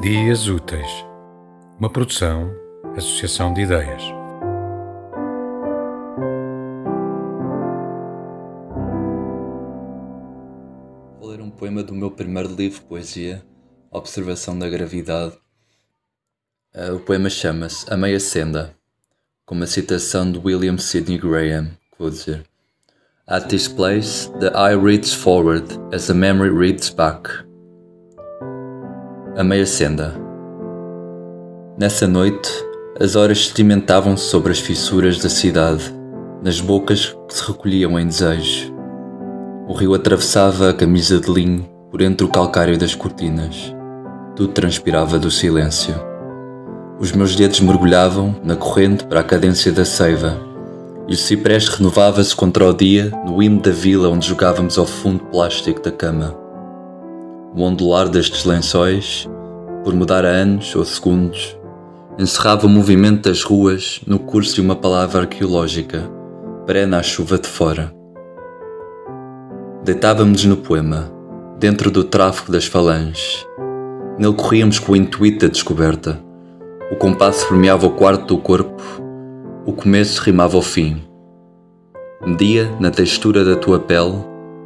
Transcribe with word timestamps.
Dias 0.00 0.48
Úteis, 0.48 1.04
uma 1.78 1.90
produção, 1.90 2.50
associação 2.96 3.52
de 3.52 3.60
ideias. 3.60 4.02
Vou 11.18 11.28
ler 11.28 11.42
um 11.42 11.50
poema 11.50 11.82
do 11.82 11.94
meu 11.94 12.10
primeiro 12.10 12.48
livro 12.48 12.80
de 12.80 12.86
poesia, 12.86 13.44
Observação 13.90 14.58
da 14.58 14.70
Gravidade. 14.70 15.36
Uh, 16.74 16.94
o 16.94 17.00
poema 17.00 17.28
chama-se 17.28 17.84
A 17.92 17.94
Meia 17.94 18.18
Senda, 18.18 18.74
com 19.44 19.54
uma 19.54 19.66
citação 19.66 20.32
de 20.32 20.38
William 20.38 20.78
Sidney 20.78 21.18
Graham, 21.18 21.72
que 21.92 21.98
vou 21.98 22.08
dizer. 22.08 22.46
At 23.26 23.50
this 23.50 23.68
place, 23.68 24.30
the 24.40 24.50
eye 24.54 24.74
reads 24.74 25.12
forward 25.12 25.66
as 25.94 26.06
the 26.06 26.14
memory 26.14 26.50
reads 26.50 26.88
back. 26.88 27.49
A 29.36 29.44
meia 29.44 29.64
senda. 29.64 30.12
Nessa 31.78 32.04
noite, 32.04 32.50
as 32.98 33.14
horas 33.14 33.46
sedimentavam-se 33.46 34.24
sobre 34.24 34.50
as 34.50 34.58
fissuras 34.58 35.20
da 35.20 35.28
cidade, 35.28 35.84
nas 36.42 36.60
bocas 36.60 37.16
que 37.28 37.34
se 37.34 37.46
recolhiam 37.46 37.96
em 37.96 38.08
desejo. 38.08 38.74
O 39.68 39.72
rio 39.72 39.94
atravessava 39.94 40.70
a 40.70 40.74
camisa 40.74 41.20
de 41.20 41.30
linho 41.30 41.62
por 41.92 42.02
entre 42.02 42.26
o 42.26 42.28
calcário 42.28 42.76
das 42.76 42.96
cortinas. 42.96 43.72
Tudo 44.34 44.52
transpirava 44.52 45.16
do 45.16 45.30
silêncio. 45.30 45.94
Os 46.98 47.12
meus 47.12 47.36
dedos 47.36 47.60
mergulhavam 47.60 48.34
na 48.42 48.56
corrente 48.56 49.04
para 49.04 49.20
a 49.20 49.24
cadência 49.24 49.70
da 49.70 49.84
seiva, 49.84 50.40
e 51.06 51.14
o 51.14 51.16
cipreste 51.16 51.76
renovava-se 51.76 52.34
contra 52.34 52.68
o 52.68 52.74
dia 52.74 53.12
no 53.24 53.40
imo 53.40 53.60
da 53.60 53.70
vila 53.70 54.08
onde 54.08 54.26
jogávamos 54.26 54.76
ao 54.76 54.86
fundo 54.86 55.24
plástico 55.26 55.80
da 55.80 55.92
cama. 55.92 56.39
O 57.52 57.62
ondular 57.62 58.08
destes 58.08 58.44
lençóis, 58.44 59.28
por 59.82 59.92
mudar 59.92 60.24
a 60.24 60.28
anos 60.28 60.74
ou 60.76 60.84
segundos, 60.84 61.58
encerrava 62.16 62.66
o 62.66 62.70
movimento 62.70 63.28
das 63.28 63.42
ruas 63.42 64.00
no 64.06 64.20
curso 64.20 64.54
de 64.54 64.60
uma 64.60 64.76
palavra 64.76 65.22
arqueológica, 65.22 66.08
perene 66.64 66.94
à 66.94 67.02
chuva 67.02 67.38
de 67.38 67.48
fora. 67.48 67.92
Deitávamos 69.82 70.44
no 70.44 70.58
poema, 70.58 71.10
dentro 71.58 71.90
do 71.90 72.04
tráfego 72.04 72.52
das 72.52 72.66
falanges. 72.66 73.44
Nele 74.16 74.34
corríamos 74.34 74.78
com 74.78 74.92
o 74.92 74.96
intuito 74.96 75.46
da 75.46 75.50
descoberta. 75.50 76.22
O 76.92 76.96
compasso 76.96 77.48
permeava 77.48 77.86
o 77.86 77.90
quarto 77.90 78.36
do 78.36 78.38
corpo, 78.38 78.82
o 79.66 79.72
começo 79.72 80.22
rimava 80.22 80.56
ao 80.56 80.62
fim. 80.62 81.02
Media, 82.24 82.70
na 82.78 82.90
textura 82.90 83.44
da 83.44 83.56
tua 83.56 83.80
pele, 83.80 84.24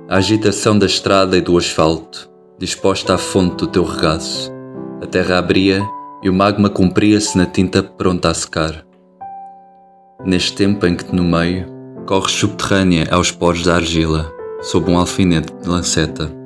a 0.08 0.16
agitação 0.16 0.78
da 0.78 0.86
estrada 0.86 1.36
e 1.36 1.40
do 1.40 1.56
asfalto, 1.56 2.33
disposta 2.58 3.14
à 3.14 3.18
fonte 3.18 3.56
do 3.56 3.66
teu 3.66 3.84
regaço. 3.84 4.52
A 5.02 5.06
terra 5.06 5.38
abria 5.38 5.82
e 6.22 6.28
o 6.28 6.32
magma 6.32 6.70
cumpria-se 6.70 7.36
na 7.36 7.46
tinta 7.46 7.82
pronta 7.82 8.30
a 8.30 8.34
secar. 8.34 8.84
Neste 10.24 10.54
tempo 10.54 10.86
em 10.86 10.96
que 10.96 11.14
no 11.14 11.22
meio 11.22 11.66
corres 12.06 12.32
subterrânea 12.32 13.08
aos 13.10 13.30
poros 13.30 13.64
da 13.64 13.76
argila, 13.76 14.32
sob 14.62 14.90
um 14.90 14.98
alfinete 14.98 15.52
de 15.54 15.68
lanceta. 15.68 16.43